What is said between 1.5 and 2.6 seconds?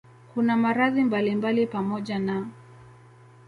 pamoja na